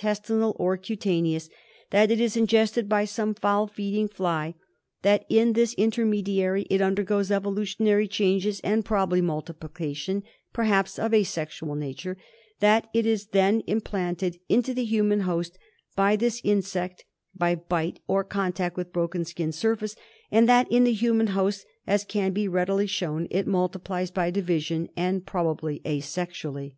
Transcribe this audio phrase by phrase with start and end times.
[0.00, 1.48] J ^: tinal or cutaneous;
[1.90, 4.54] that ,"'^^'^^ if %''\ it is ingested by some foul' feeding fly;
[5.02, 11.12] that in this ^■ intermediary it undergoes evolutionary changes and Iprobably multiplication, I perhaps of
[11.12, 12.14] a sexual na iture;
[12.60, 15.26] that it is then im planted into the human iA/Ur
[15.96, 17.00] Leiilimm.) ^^^^^ ^V ^^'^ iuSCCt
[17.34, 19.96] by bite or contact with broken skin surface;
[20.30, 24.30] and that in the human host, as can be readily ^ shown, it multiplies by
[24.30, 26.76] division and probably asexually.